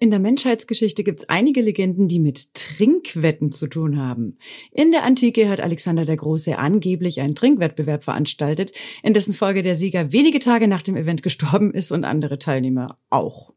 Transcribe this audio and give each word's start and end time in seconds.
In 0.00 0.10
der 0.10 0.20
Menschheitsgeschichte 0.20 1.02
gibt 1.02 1.20
es 1.20 1.28
einige 1.28 1.60
Legenden, 1.60 2.06
die 2.06 2.20
mit 2.20 2.54
Trinkwetten 2.54 3.50
zu 3.50 3.66
tun 3.66 3.98
haben. 3.98 4.38
In 4.70 4.92
der 4.92 5.02
Antike 5.02 5.48
hat 5.48 5.58
Alexander 5.58 6.04
der 6.04 6.16
Große 6.16 6.56
angeblich 6.56 7.20
einen 7.20 7.34
Trinkwettbewerb 7.34 8.04
veranstaltet, 8.04 8.70
in 9.02 9.12
dessen 9.12 9.34
Folge 9.34 9.64
der 9.64 9.74
Sieger 9.74 10.12
wenige 10.12 10.38
Tage 10.38 10.68
nach 10.68 10.82
dem 10.82 10.96
Event 10.96 11.24
gestorben 11.24 11.74
ist 11.74 11.90
und 11.90 12.04
andere 12.04 12.38
Teilnehmer 12.38 12.96
auch. 13.10 13.52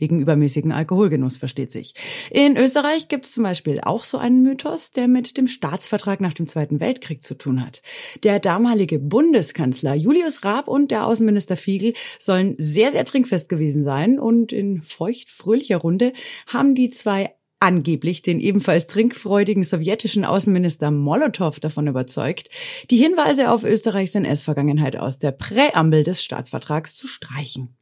Wegen 0.00 0.18
übermäßigen 0.18 0.72
Alkoholgenuss, 0.72 1.36
versteht 1.36 1.70
sich. 1.70 1.94
In 2.30 2.56
Österreich 2.56 3.08
gibt 3.08 3.26
es 3.26 3.32
zum 3.32 3.44
Beispiel 3.44 3.80
auch 3.82 4.02
so 4.02 4.18
einen 4.18 4.42
Mythos, 4.42 4.90
der 4.90 5.06
mit 5.06 5.36
dem 5.36 5.46
Staatsvertrag 5.46 6.20
nach 6.20 6.32
dem 6.32 6.46
Zweiten 6.46 6.80
Weltkrieg 6.80 7.22
zu 7.22 7.34
tun 7.34 7.64
hat. 7.64 7.82
Der 8.24 8.40
damalige 8.40 8.98
Bundeskanzler 8.98 9.94
Julius 9.94 10.42
Raab 10.42 10.66
und 10.66 10.90
der 10.90 11.06
Außenminister 11.06 11.56
Fiegel 11.56 11.92
sollen 12.18 12.56
sehr, 12.58 12.90
sehr 12.90 13.04
trinkfest 13.04 13.48
gewesen 13.48 13.84
sein 13.84 14.18
und 14.18 14.52
in 14.52 14.82
feucht-fröhlicher 14.82 15.76
Runde 15.76 16.14
haben 16.46 16.74
die 16.74 16.90
zwei 16.90 17.34
angeblich 17.60 18.22
den 18.22 18.40
ebenfalls 18.40 18.86
trinkfreudigen 18.86 19.62
sowjetischen 19.62 20.24
Außenminister 20.24 20.90
Molotow 20.90 21.60
davon 21.60 21.86
überzeugt, 21.86 22.48
die 22.90 22.96
Hinweise 22.96 23.50
auf 23.50 23.64
Österreichs 23.64 24.14
NS-Vergangenheit 24.14 24.96
aus 24.96 25.18
der 25.18 25.32
Präambel 25.32 26.02
des 26.02 26.24
Staatsvertrags 26.24 26.96
zu 26.96 27.06
streichen. 27.06 27.76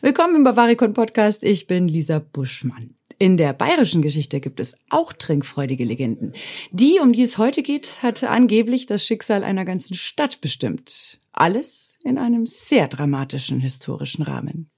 Willkommen 0.00 0.36
im 0.36 0.44
Bavaricon 0.44 0.94
Podcast. 0.94 1.44
Ich 1.44 1.66
bin 1.66 1.88
Lisa 1.88 2.18
Buschmann. 2.18 2.94
In 3.18 3.36
der 3.36 3.52
bayerischen 3.52 4.02
Geschichte 4.02 4.40
gibt 4.40 4.60
es 4.60 4.76
auch 4.90 5.12
trinkfreudige 5.12 5.84
Legenden. 5.84 6.34
Die, 6.70 6.98
um 7.00 7.12
die 7.12 7.22
es 7.22 7.38
heute 7.38 7.62
geht, 7.62 8.02
hatte 8.02 8.28
angeblich 8.28 8.86
das 8.86 9.04
Schicksal 9.04 9.42
einer 9.42 9.64
ganzen 9.64 9.94
Stadt 9.94 10.40
bestimmt. 10.40 11.18
Alles 11.32 11.98
in 12.04 12.18
einem 12.18 12.46
sehr 12.46 12.88
dramatischen 12.88 13.60
historischen 13.60 14.22
Rahmen. 14.22 14.70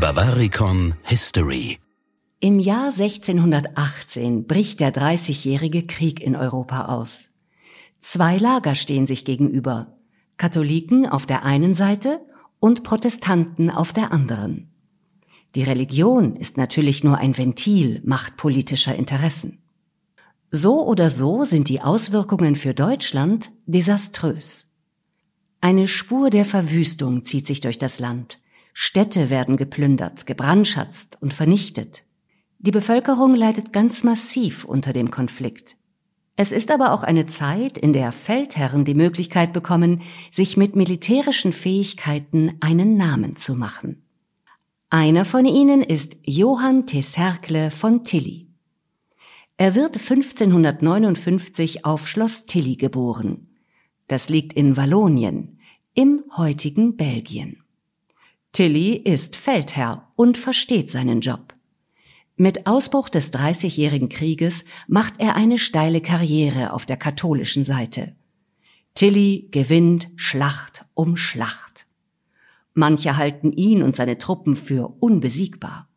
Bavaricon 0.00 0.94
History 1.04 1.78
Im 2.40 2.58
Jahr 2.58 2.86
1618 2.86 4.48
bricht 4.48 4.80
der 4.80 4.90
Dreißigjährige 4.90 5.86
Krieg 5.86 6.20
in 6.20 6.34
Europa 6.34 6.86
aus. 6.86 7.30
Zwei 8.00 8.36
Lager 8.36 8.74
stehen 8.74 9.06
sich 9.06 9.24
gegenüber. 9.24 9.96
Katholiken 10.42 11.06
auf 11.06 11.24
der 11.24 11.44
einen 11.44 11.76
Seite 11.76 12.20
und 12.58 12.82
Protestanten 12.82 13.70
auf 13.70 13.92
der 13.92 14.10
anderen. 14.10 14.72
Die 15.54 15.62
Religion 15.62 16.34
ist 16.34 16.56
natürlich 16.56 17.04
nur 17.04 17.16
ein 17.16 17.38
Ventil 17.38 18.02
machtpolitischer 18.04 18.92
Interessen. 18.92 19.62
So 20.50 20.84
oder 20.84 21.10
so 21.10 21.44
sind 21.44 21.68
die 21.68 21.80
Auswirkungen 21.80 22.56
für 22.56 22.74
Deutschland 22.74 23.52
desaströs. 23.66 24.66
Eine 25.60 25.86
Spur 25.86 26.28
der 26.28 26.44
Verwüstung 26.44 27.24
zieht 27.24 27.46
sich 27.46 27.60
durch 27.60 27.78
das 27.78 28.00
Land. 28.00 28.40
Städte 28.72 29.30
werden 29.30 29.56
geplündert, 29.56 30.26
gebrandschatzt 30.26 31.18
und 31.20 31.32
vernichtet. 31.32 32.02
Die 32.58 32.72
Bevölkerung 32.72 33.36
leidet 33.36 33.72
ganz 33.72 34.02
massiv 34.02 34.64
unter 34.64 34.92
dem 34.92 35.12
Konflikt. 35.12 35.76
Es 36.36 36.50
ist 36.50 36.70
aber 36.70 36.92
auch 36.92 37.02
eine 37.02 37.26
Zeit, 37.26 37.76
in 37.76 37.92
der 37.92 38.10
Feldherren 38.12 38.84
die 38.84 38.94
Möglichkeit 38.94 39.52
bekommen, 39.52 40.02
sich 40.30 40.56
mit 40.56 40.76
militärischen 40.76 41.52
Fähigkeiten 41.52 42.56
einen 42.60 42.96
Namen 42.96 43.36
zu 43.36 43.54
machen. 43.54 44.02
Einer 44.88 45.24
von 45.24 45.44
ihnen 45.44 45.82
ist 45.82 46.16
Johann 46.24 46.86
Tesserkle 46.86 47.70
von 47.70 48.04
Tilly. 48.04 48.48
Er 49.56 49.74
wird 49.74 49.96
1559 49.98 51.84
auf 51.84 52.08
Schloss 52.08 52.46
Tilly 52.46 52.76
geboren. 52.76 53.48
Das 54.08 54.28
liegt 54.28 54.54
in 54.54 54.76
Wallonien, 54.76 55.58
im 55.94 56.24
heutigen 56.36 56.96
Belgien. 56.96 57.62
Tilly 58.52 58.96
ist 58.96 59.36
Feldherr 59.36 60.12
und 60.16 60.36
versteht 60.36 60.90
seinen 60.90 61.20
Job. 61.20 61.54
Mit 62.42 62.66
Ausbruch 62.66 63.08
des 63.08 63.30
Dreißigjährigen 63.30 64.08
Krieges 64.08 64.64
macht 64.88 65.14
er 65.18 65.36
eine 65.36 65.58
steile 65.58 66.00
Karriere 66.00 66.72
auf 66.72 66.84
der 66.84 66.96
katholischen 66.96 67.64
Seite. 67.64 68.16
Tilly 68.94 69.46
gewinnt 69.52 70.08
Schlacht 70.16 70.80
um 70.94 71.16
Schlacht. 71.16 71.86
Manche 72.74 73.16
halten 73.16 73.52
ihn 73.52 73.84
und 73.84 73.94
seine 73.94 74.18
Truppen 74.18 74.56
für 74.56 74.88
unbesiegbar. 74.98 75.88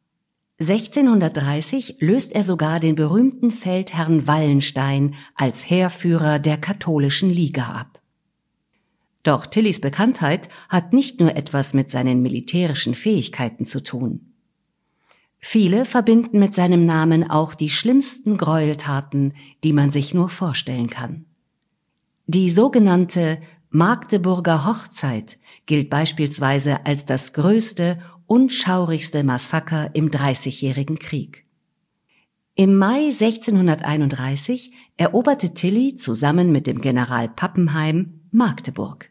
1630 0.60 1.96
löst 2.00 2.32
er 2.32 2.44
sogar 2.44 2.80
den 2.80 2.94
berühmten 2.94 3.50
Feldherrn 3.50 4.28
Wallenstein 4.28 5.16
als 5.34 5.68
Heerführer 5.68 6.38
der 6.38 6.60
katholischen 6.60 7.32
Liga 7.32 7.70
ab. 7.70 8.00
Doch 9.24 9.48
Tillys 9.48 9.82
Bekanntheit 9.82 10.50
hat 10.70 10.94
nicht 10.94 11.20
nur 11.20 11.36
etwas 11.36 11.74
mit 11.74 11.90
seinen 11.90 12.22
militärischen 12.22 12.94
Fähigkeiten 12.94 13.66
zu 13.66 13.82
tun. 13.82 14.35
Viele 15.40 15.86
verbinden 15.86 16.40
mit 16.40 16.56
seinem 16.56 16.86
Namen 16.86 17.30
auch 17.30 17.54
die 17.54 17.70
schlimmsten 17.70 18.38
Gräueltaten, 18.38 19.34
die 19.64 19.74
man 19.74 19.92
sich 19.92 20.14
nur 20.14 20.30
vorstellen 20.30 20.90
kann. 20.90 21.26
Die 22.28 22.50
sogenannte 22.50 23.40
Magdeburger 23.70 24.66
Hochzeit 24.66 25.38
gilt 25.66 25.90
beispielsweise 25.90 26.86
als 26.86 27.06
das 27.06 27.34
größte 27.34 28.00
und 28.26 28.52
schaurigste 28.52 29.24
Massaker 29.24 29.94
im 29.94 30.10
Dreißigjährigen 30.10 30.98
Krieg. 30.98 31.46
Im 32.56 32.78
Mai 32.78 33.08
1631 33.08 34.72
eroberte 34.98 35.54
Tilly 35.54 35.96
zusammen 35.96 36.52
mit 36.52 36.68
dem 36.68 36.80
General 36.80 37.28
Pappenheim 37.28 38.22
Magdeburg. 38.32 39.10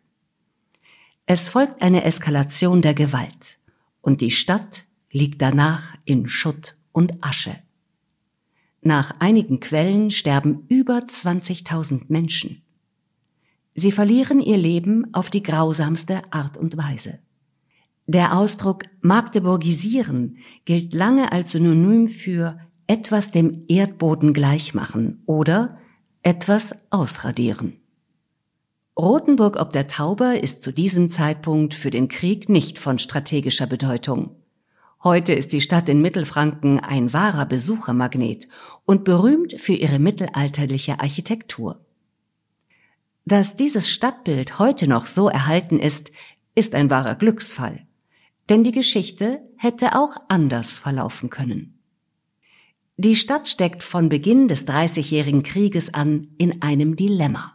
Es 1.27 1.49
folgt 1.49 1.83
eine 1.83 2.05
Eskalation 2.05 2.83
der 2.83 2.95
Gewalt 2.95 3.59
und 4.01 4.23
die 4.23 4.31
Stadt 4.31 4.85
liegt 5.15 5.41
danach 5.41 5.95
in 6.05 6.29
Schutt 6.29 6.77
und 6.93 7.25
Asche. 7.25 7.57
Nach 8.83 9.13
einigen 9.21 9.61
Quellen 9.61 10.11
sterben 10.11 10.67
über 10.69 10.99
20.000 10.99 12.07
Menschen. 12.09 12.63
Sie 13.77 13.93
verlieren 13.93 14.41
ihr 14.41 14.57
Leben 14.57 15.15
auf 15.15 15.31
die 15.31 15.43
grausamste 15.43 16.21
Art 16.33 16.59
und 16.59 16.77
Weise. 16.77 17.21
Der 18.07 18.37
Ausdruck 18.37 18.83
Magdeburgisieren 19.01 20.39
gilt 20.65 20.93
lange 20.93 21.33
als 21.33 21.53
Synonym 21.53 22.09
für 22.09 22.59
etwas 22.87 23.31
dem 23.31 23.65
Erdboden 23.69 24.35
gleichmachen 24.35 25.23
oder 25.27 25.79
etwas 26.23 26.75
ausradieren. 26.91 27.75
Rothenburg 28.99 29.61
ob 29.61 29.73
der 29.73 29.87
Tauber 29.87 30.43
ist 30.43 30.61
zu 30.61 30.73
diesem 30.73 31.09
Zeitpunkt 31.09 31.75
für 31.75 31.91
den 31.91 32.09
Krieg 32.09 32.49
nicht 32.49 32.79
von 32.79 32.99
strategischer 32.99 33.67
Bedeutung. 33.67 34.37
Heute 35.05 35.35
ist 35.35 35.53
die 35.53 35.61
Stadt 35.61 35.91
in 35.91 36.01
Mittelfranken 36.01 36.81
ein 36.81 37.13
wahrer 37.13 37.45
Besuchermagnet 37.45 38.49
und 38.87 39.05
berühmt 39.05 39.61
für 39.61 39.75
ihre 39.75 39.99
mittelalterliche 39.99 40.99
Architektur. 40.99 41.85
Dass 43.27 43.55
dieses 43.55 43.91
Stadtbild 43.91 44.59
heute 44.59 44.89
noch 44.89 45.05
so 45.05 45.29
erhalten 45.29 45.79
ist, 45.79 46.11
ist 46.55 46.75
ein 46.75 46.89
wahrer 46.89 47.17
Glücksfall. 47.17 47.87
Denn 48.49 48.65
die 48.65 48.73
Geschichte 48.73 49.43
hätte 49.59 49.95
auch 49.95 50.17
anders 50.29 50.79
verlaufen 50.79 51.29
können. 51.29 51.79
Die 52.97 53.17
Stadt 53.17 53.47
steckt 53.47 53.83
von 53.83 54.09
Beginn 54.09 54.49
des 54.49 54.65
Dreißigjährigen 54.65 55.43
Krieges 55.43 55.93
an 55.93 56.29
in 56.39 56.63
einem 56.63 56.97
Dilemma. 56.97 57.55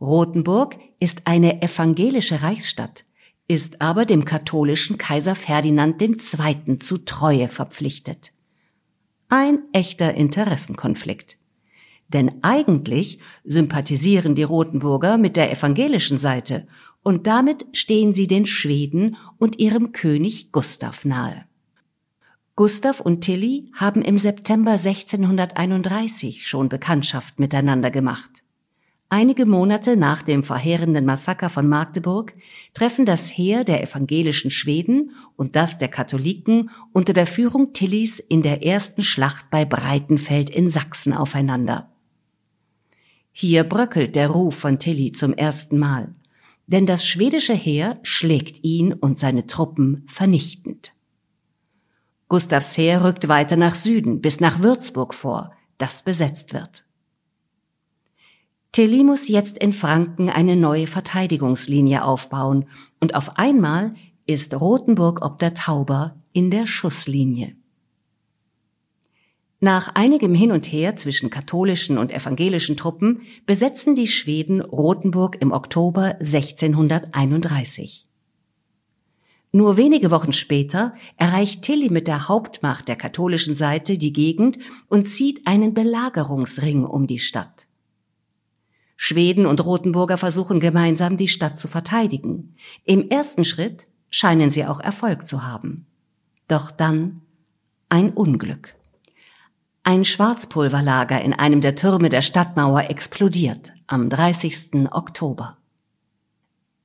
Rothenburg 0.00 0.76
ist 1.00 1.22
eine 1.26 1.62
evangelische 1.62 2.42
Reichsstadt, 2.42 3.04
ist 3.48 3.80
aber 3.80 4.04
dem 4.04 4.24
katholischen 4.24 4.98
Kaiser 4.98 5.34
Ferdinand 5.34 6.00
II. 6.00 6.78
zu 6.78 7.04
Treue 7.04 7.48
verpflichtet. 7.48 8.32
Ein 9.28 9.60
echter 9.72 10.14
Interessenkonflikt. 10.14 11.38
Denn 12.08 12.42
eigentlich 12.42 13.18
sympathisieren 13.44 14.34
die 14.34 14.44
Rotenburger 14.44 15.18
mit 15.18 15.36
der 15.36 15.50
evangelischen 15.50 16.18
Seite 16.18 16.66
und 17.02 17.26
damit 17.26 17.66
stehen 17.72 18.14
sie 18.14 18.26
den 18.26 18.46
Schweden 18.46 19.16
und 19.38 19.58
ihrem 19.58 19.92
König 19.92 20.52
Gustav 20.52 21.04
nahe. 21.04 21.44
Gustav 22.56 23.00
und 23.00 23.20
Tilly 23.20 23.70
haben 23.74 24.02
im 24.02 24.18
September 24.18 24.72
1631 24.72 26.46
schon 26.46 26.68
Bekanntschaft 26.68 27.38
miteinander 27.38 27.90
gemacht. 27.90 28.42
Einige 29.08 29.46
Monate 29.46 29.96
nach 29.96 30.22
dem 30.22 30.42
verheerenden 30.42 31.04
Massaker 31.04 31.48
von 31.48 31.68
Magdeburg 31.68 32.34
treffen 32.74 33.06
das 33.06 33.28
Heer 33.28 33.62
der 33.62 33.80
evangelischen 33.80 34.50
Schweden 34.50 35.12
und 35.36 35.54
das 35.54 35.78
der 35.78 35.88
Katholiken 35.88 36.70
unter 36.92 37.12
der 37.12 37.28
Führung 37.28 37.72
Tillys 37.72 38.18
in 38.18 38.42
der 38.42 38.64
ersten 38.64 39.02
Schlacht 39.02 39.48
bei 39.48 39.64
Breitenfeld 39.64 40.50
in 40.50 40.70
Sachsen 40.70 41.12
aufeinander. 41.12 41.92
Hier 43.30 43.62
bröckelt 43.62 44.16
der 44.16 44.28
Ruf 44.28 44.56
von 44.56 44.80
Tilly 44.80 45.12
zum 45.12 45.34
ersten 45.34 45.78
Mal, 45.78 46.14
denn 46.66 46.84
das 46.84 47.06
schwedische 47.06 47.54
Heer 47.54 48.00
schlägt 48.02 48.64
ihn 48.64 48.92
und 48.92 49.20
seine 49.20 49.46
Truppen 49.46 50.02
vernichtend. 50.08 50.92
Gustavs 52.28 52.76
Heer 52.76 53.04
rückt 53.04 53.28
weiter 53.28 53.56
nach 53.56 53.76
Süden 53.76 54.20
bis 54.20 54.40
nach 54.40 54.62
Würzburg 54.62 55.14
vor, 55.14 55.52
das 55.78 56.02
besetzt 56.02 56.52
wird. 56.54 56.85
Tilly 58.76 59.04
muss 59.04 59.28
jetzt 59.28 59.56
in 59.56 59.72
Franken 59.72 60.28
eine 60.28 60.54
neue 60.54 60.86
Verteidigungslinie 60.86 62.04
aufbauen 62.04 62.66
und 63.00 63.14
auf 63.14 63.38
einmal 63.38 63.94
ist 64.26 64.52
Rothenburg 64.60 65.24
ob 65.24 65.38
der 65.38 65.54
Tauber 65.54 66.16
in 66.34 66.50
der 66.50 66.66
Schusslinie. 66.66 67.56
Nach 69.60 69.94
einigem 69.94 70.34
Hin 70.34 70.52
und 70.52 70.70
Her 70.70 70.94
zwischen 70.96 71.30
katholischen 71.30 71.96
und 71.96 72.12
evangelischen 72.12 72.76
Truppen 72.76 73.22
besetzen 73.46 73.94
die 73.94 74.08
Schweden 74.08 74.60
Rothenburg 74.60 75.38
im 75.40 75.52
Oktober 75.52 76.16
1631. 76.20 78.04
Nur 79.52 79.78
wenige 79.78 80.10
Wochen 80.10 80.34
später 80.34 80.92
erreicht 81.16 81.62
Tilly 81.62 81.88
mit 81.88 82.08
der 82.08 82.28
Hauptmacht 82.28 82.88
der 82.88 82.96
katholischen 82.96 83.56
Seite 83.56 83.96
die 83.96 84.12
Gegend 84.12 84.58
und 84.88 85.08
zieht 85.08 85.46
einen 85.46 85.72
Belagerungsring 85.72 86.84
um 86.84 87.06
die 87.06 87.20
Stadt. 87.20 87.65
Schweden 88.96 89.46
und 89.46 89.64
Rothenburger 89.64 90.18
versuchen 90.18 90.60
gemeinsam, 90.60 91.16
die 91.16 91.28
Stadt 91.28 91.58
zu 91.58 91.68
verteidigen. 91.68 92.54
Im 92.84 93.08
ersten 93.08 93.44
Schritt 93.44 93.86
scheinen 94.10 94.50
sie 94.50 94.64
auch 94.64 94.80
Erfolg 94.80 95.26
zu 95.26 95.46
haben. 95.46 95.86
Doch 96.48 96.70
dann 96.70 97.20
ein 97.88 98.10
Unglück. 98.12 98.74
Ein 99.82 100.04
Schwarzpulverlager 100.04 101.20
in 101.22 101.32
einem 101.32 101.60
der 101.60 101.76
Türme 101.76 102.08
der 102.08 102.22
Stadtmauer 102.22 102.90
explodiert 102.90 103.72
am 103.86 104.08
30. 104.08 104.90
Oktober. 104.90 105.58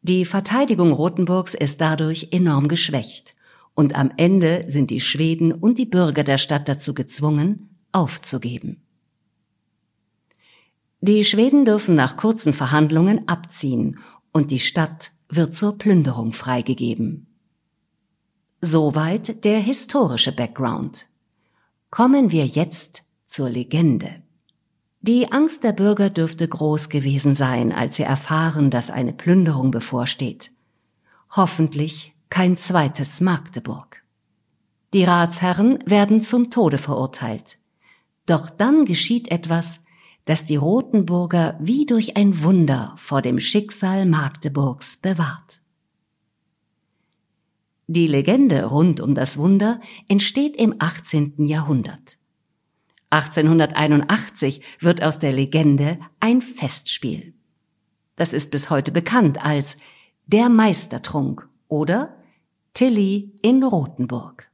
Die 0.03 0.25
Verteidigung 0.25 0.91
Rothenburgs 0.91 1.53
ist 1.53 1.81
dadurch 1.81 2.27
enorm 2.31 2.67
geschwächt 2.67 3.35
und 3.73 3.95
am 3.95 4.11
Ende 4.17 4.65
sind 4.67 4.89
die 4.91 4.99
Schweden 4.99 5.51
und 5.51 5.77
die 5.77 5.85
Bürger 5.85 6.23
der 6.23 6.37
Stadt 6.37 6.67
dazu 6.67 6.93
gezwungen, 6.93 7.69
aufzugeben. 7.91 8.81
Die 11.03 11.23
Schweden 11.23 11.65
dürfen 11.65 11.95
nach 11.95 12.15
kurzen 12.15 12.53
Verhandlungen 12.53 13.27
abziehen 13.27 13.99
und 14.31 14.51
die 14.51 14.59
Stadt 14.59 15.11
wird 15.29 15.55
zur 15.55 15.79
Plünderung 15.79 16.31
freigegeben. 16.31 17.25
Soweit 18.61 19.43
der 19.43 19.59
historische 19.59 20.31
Background. 20.31 21.07
Kommen 21.89 22.31
wir 22.31 22.45
jetzt 22.45 23.03
zur 23.25 23.49
Legende. 23.49 24.21
Die 25.01 25.31
Angst 25.31 25.63
der 25.63 25.71
Bürger 25.71 26.11
dürfte 26.11 26.47
groß 26.47 26.89
gewesen 26.89 27.33
sein, 27.33 27.71
als 27.71 27.95
sie 27.97 28.03
erfahren, 28.03 28.69
dass 28.69 28.91
eine 28.91 29.13
Plünderung 29.13 29.71
bevorsteht. 29.71 30.51
Hoffentlich 31.31 32.13
kein 32.29 32.57
zweites 32.57 33.21
Magdeburg. 33.21 34.03
Die 34.93 35.03
Ratsherren 35.03 35.79
werden 35.87 36.21
zum 36.21 36.51
Tode 36.51 36.77
verurteilt. 36.77 37.57
Doch 38.27 38.51
dann 38.51 38.85
geschieht 38.85 39.31
etwas, 39.31 39.80
das 40.25 40.45
die 40.45 40.55
Rotenburger 40.55 41.57
wie 41.59 41.85
durch 41.85 42.17
ein 42.17 42.43
Wunder 42.43 42.93
vor 42.97 43.21
dem 43.21 43.39
Schicksal 43.39 44.05
Magdeburgs 44.05 44.97
bewahrt. 44.97 45.61
Die 47.87 48.07
Legende 48.07 48.65
rund 48.65 49.01
um 49.01 49.15
das 49.15 49.37
Wunder 49.37 49.81
entsteht 50.07 50.55
im 50.55 50.75
18. 50.79 51.45
Jahrhundert. 51.45 52.17
1881 53.09 54.61
wird 54.79 55.03
aus 55.03 55.19
der 55.19 55.33
Legende 55.33 55.99
ein 56.21 56.41
Festspiel. 56.41 57.33
Das 58.15 58.33
ist 58.33 58.51
bis 58.51 58.69
heute 58.69 58.91
bekannt 58.91 59.43
als 59.43 59.75
Der 60.27 60.47
Meistertrunk 60.47 61.49
oder 61.67 62.15
Tilly 62.73 63.33
in 63.41 63.63
Rothenburg. 63.63 64.50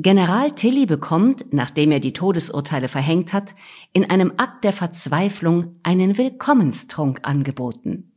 General 0.00 0.52
Tilly 0.52 0.86
bekommt, 0.86 1.52
nachdem 1.52 1.90
er 1.90 1.98
die 1.98 2.12
Todesurteile 2.12 2.86
verhängt 2.86 3.32
hat, 3.32 3.56
in 3.92 4.08
einem 4.08 4.32
Akt 4.36 4.62
der 4.62 4.72
Verzweiflung 4.72 5.74
einen 5.82 6.16
Willkommenstrunk 6.16 7.18
angeboten. 7.24 8.12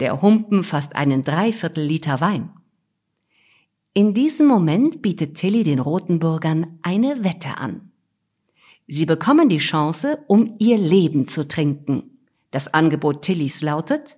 Der 0.00 0.22
Humpen 0.22 0.64
fasst 0.64 0.96
einen 0.96 1.22
Dreiviertel 1.22 1.84
Liter 1.84 2.22
Wein. 2.22 2.50
In 3.92 4.14
diesem 4.14 4.46
Moment 4.46 5.02
bietet 5.02 5.36
Tilly 5.36 5.62
den 5.62 5.78
Rotenburgern 5.78 6.78
eine 6.80 7.22
Wette 7.22 7.58
an. 7.58 7.92
Sie 8.86 9.04
bekommen 9.04 9.50
die 9.50 9.58
Chance, 9.58 10.18
um 10.26 10.56
ihr 10.58 10.78
Leben 10.78 11.28
zu 11.28 11.46
trinken. 11.46 12.18
Das 12.50 12.72
Angebot 12.72 13.22
Tillys 13.22 13.60
lautet, 13.60 14.16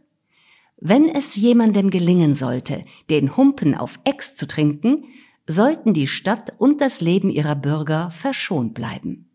wenn 0.79 1.09
es 1.09 1.35
jemandem 1.35 1.91
gelingen 1.91 2.35
sollte, 2.35 2.85
den 3.11 3.37
Humpen 3.37 3.75
auf 3.75 3.99
Ex 4.05 4.37
zu 4.37 4.47
trinken, 4.47 5.05
sollten 5.47 5.95
die 5.95 6.07
Stadt 6.07 6.53
und 6.59 6.81
das 6.81 7.01
Leben 7.01 7.31
ihrer 7.31 7.55
Bürger 7.55 8.11
verschont 8.11 8.75
bleiben. 8.75 9.29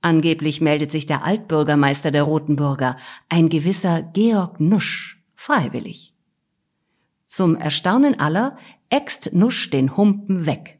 Angeblich 0.00 0.60
meldet 0.60 0.92
sich 0.92 1.06
der 1.06 1.24
Altbürgermeister 1.24 2.10
der 2.10 2.24
Rotenburger, 2.24 2.96
ein 3.28 3.48
gewisser 3.48 4.02
Georg 4.02 4.60
Nusch, 4.60 5.20
freiwillig. 5.34 6.14
Zum 7.26 7.56
Erstaunen 7.56 8.18
aller 8.20 8.56
äxt 8.88 9.32
Nusch 9.32 9.70
den 9.70 9.96
Humpen 9.96 10.46
weg. 10.46 10.78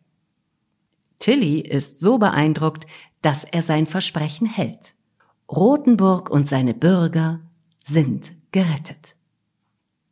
Tilly 1.18 1.60
ist 1.60 1.98
so 1.98 2.18
beeindruckt, 2.18 2.86
dass 3.22 3.44
er 3.44 3.62
sein 3.62 3.86
Versprechen 3.86 4.46
hält. 4.46 4.94
Rothenburg 5.50 6.30
und 6.30 6.48
seine 6.48 6.74
Bürger 6.74 7.40
sind 7.84 8.32
gerettet. 8.52 9.16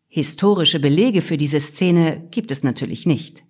Historische 0.09 0.81
Belege 0.81 1.23
für 1.23 1.37
diese 1.37 1.61
Szene 1.61 2.27
gibt 2.31 2.51
es 2.51 2.63
natürlich 2.63 3.07
nicht. 3.07 3.45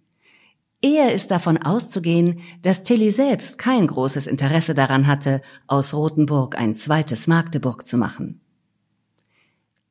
Eher 0.85 1.15
ist 1.15 1.31
davon 1.31 1.57
auszugehen, 1.57 2.41
dass 2.61 2.83
Tilly 2.83 3.11
selbst 3.11 3.57
kein 3.57 3.87
großes 3.87 4.27
Interesse 4.27 4.75
daran 4.75 5.07
hatte, 5.07 5.41
aus 5.67 5.95
Rothenburg 5.95 6.59
ein 6.59 6.75
zweites 6.75 7.27
Magdeburg 7.27 7.87
zu 7.87 7.97
machen. 7.97 8.43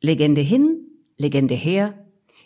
Legende 0.01 0.41
hin, 0.41 0.81
Legende 1.17 1.55
her, 1.55 1.95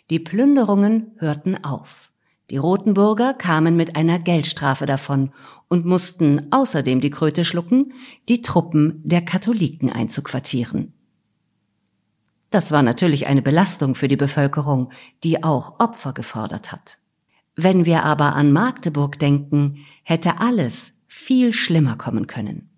die 0.08 0.18
Plünderungen 0.18 1.08
hörten 1.18 1.62
auf. 1.62 2.10
Die 2.48 2.56
Rotenburger 2.56 3.34
kamen 3.34 3.76
mit 3.76 3.96
einer 3.96 4.18
Geldstrafe 4.18 4.86
davon 4.86 5.30
und 5.68 5.84
mussten 5.84 6.50
außerdem 6.50 7.02
die 7.02 7.10
Kröte 7.10 7.44
schlucken, 7.44 7.92
die 8.30 8.40
Truppen 8.40 9.02
der 9.04 9.20
Katholiken 9.26 9.92
einzuquartieren. 9.92 10.94
Das 12.48 12.72
war 12.72 12.82
natürlich 12.82 13.26
eine 13.26 13.42
Belastung 13.42 13.94
für 13.94 14.08
die 14.08 14.16
Bevölkerung, 14.16 14.90
die 15.22 15.44
auch 15.44 15.80
Opfer 15.80 16.14
gefordert 16.14 16.72
hat. 16.72 16.96
Wenn 17.60 17.86
wir 17.86 18.04
aber 18.04 18.36
an 18.36 18.52
Magdeburg 18.52 19.18
denken, 19.18 19.84
hätte 20.04 20.38
alles 20.38 21.02
viel 21.08 21.52
schlimmer 21.52 21.96
kommen 21.96 22.28
können. 22.28 22.70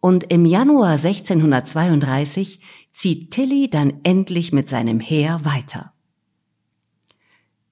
Und 0.00 0.24
im 0.32 0.46
Januar 0.46 0.92
1632 0.92 2.60
zieht 2.90 3.32
Tilly 3.32 3.68
dann 3.68 4.00
endlich 4.02 4.54
mit 4.54 4.70
seinem 4.70 4.98
Heer 4.98 5.44
weiter. 5.44 5.92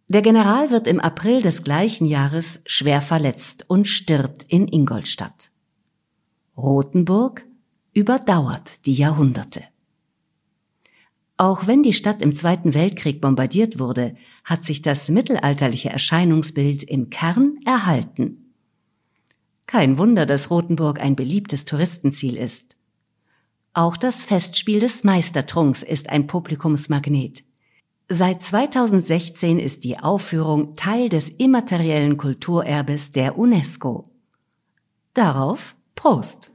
Der 0.08 0.20
General 0.20 0.70
wird 0.70 0.86
im 0.86 1.00
April 1.00 1.40
des 1.40 1.62
gleichen 1.62 2.04
Jahres 2.04 2.62
schwer 2.66 3.00
verletzt 3.00 3.64
und 3.66 3.88
stirbt 3.88 4.44
in 4.44 4.68
Ingolstadt. 4.68 5.50
Rothenburg 6.54 7.46
überdauert 7.94 8.84
die 8.84 8.94
Jahrhunderte. 8.94 9.64
Auch 11.38 11.68
wenn 11.68 11.84
die 11.84 11.92
Stadt 11.92 12.20
im 12.20 12.34
Zweiten 12.34 12.74
Weltkrieg 12.74 13.20
bombardiert 13.20 13.78
wurde, 13.78 14.16
hat 14.48 14.64
sich 14.64 14.80
das 14.80 15.10
mittelalterliche 15.10 15.90
Erscheinungsbild 15.90 16.82
im 16.82 17.10
Kern 17.10 17.58
erhalten. 17.66 18.54
Kein 19.66 19.98
Wunder, 19.98 20.24
dass 20.24 20.50
Rothenburg 20.50 21.00
ein 21.00 21.16
beliebtes 21.16 21.66
Touristenziel 21.66 22.34
ist. 22.38 22.74
Auch 23.74 23.98
das 23.98 24.24
Festspiel 24.24 24.80
des 24.80 25.04
Meistertrunks 25.04 25.82
ist 25.82 26.08
ein 26.08 26.26
Publikumsmagnet. 26.26 27.44
Seit 28.08 28.42
2016 28.42 29.58
ist 29.58 29.84
die 29.84 29.98
Aufführung 29.98 30.76
Teil 30.76 31.10
des 31.10 31.28
immateriellen 31.28 32.16
Kulturerbes 32.16 33.12
der 33.12 33.38
UNESCO. 33.38 34.04
Darauf 35.12 35.76
Prost! 35.94 36.50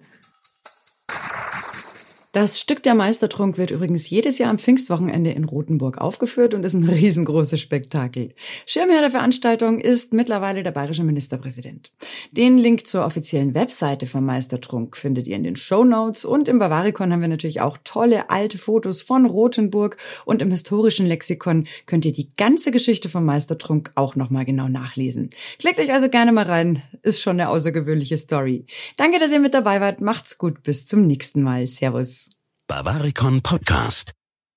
Das 2.34 2.60
Stück 2.60 2.82
der 2.82 2.96
Meistertrunk 2.96 3.60
wird 3.60 3.70
übrigens 3.70 4.10
jedes 4.10 4.40
Jahr 4.40 4.50
am 4.50 4.58
Pfingstwochenende 4.58 5.30
in 5.30 5.44
Rothenburg 5.44 6.00
aufgeführt 6.00 6.56
und 6.56 6.63
ist 6.63 6.74
ein 6.74 6.84
riesengroßes 6.90 7.62
Spektakel. 7.62 8.34
Schirmherr 8.66 9.02
der 9.02 9.12
Veranstaltung 9.12 9.78
ist 9.78 10.13
mittlerweile 10.13 10.63
der 10.63 10.72
bayerische 10.72 11.04
Ministerpräsident. 11.04 11.92
Den 12.32 12.58
Link 12.58 12.88
zur 12.88 13.06
offiziellen 13.06 13.54
Webseite 13.54 14.08
vom 14.08 14.25
Meistertrunk 14.25 14.98
findet 14.98 15.28
ihr 15.28 15.36
in 15.36 15.44
den 15.44 15.56
Show 15.56 15.84
Notes 15.84 16.25
und 16.25 16.48
im 16.48 16.58
Bavarikon 16.58 17.13
haben 17.13 17.22
wir 17.22 17.28
natürlich 17.28 17.62
auch 17.62 17.78
tolle 17.84 18.32
alte 18.32 18.58
Fotos 18.58 19.04
von 19.04 19.28
Rothenburg 19.28 19.98
und 20.25 20.42
im 20.42 20.50
historischen 20.50 21.06
Lexikon 21.06 21.68
könnt 21.86 22.04
ihr 22.04 22.13
die 22.13 22.30
ganze 22.36 22.72
Geschichte 22.72 23.10
vom 23.10 23.25
Meistertrunk 23.25 23.92
auch 23.94 24.16
nochmal 24.16 24.46
genau 24.46 24.68
nachlesen. 24.68 25.30
Klickt 25.60 25.78
euch 25.78 25.94
also 25.94 26.10
gerne 26.10 26.32
mal 26.32 26.46
rein, 26.46 26.82
ist 27.04 27.22
schon 27.22 27.40
eine 27.40 27.50
außergewöhnliche 27.50 28.18
Story. 28.18 28.66
Danke, 28.98 29.20
dass 29.20 29.32
ihr 29.32 29.40
mit 29.40 29.54
dabei 29.54 29.80
wart, 29.82 30.02
macht's 30.02 30.40
gut, 30.40 30.63
bis 30.63 30.88
zum 30.88 31.06
nächsten 31.06 31.44
Mal. 31.44 31.68
Servus. 31.68 32.23
Bavaricon 32.67 33.41
Podcast. 33.41 34.13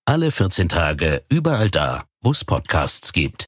Alle 0.07 0.31
14 0.31 0.69
Tage 0.69 1.25
überall 1.29 1.71
da, 1.71 2.05
wo 2.23 2.31
es 2.31 2.45
Podcasts 2.45 3.13
gibt. 3.13 3.45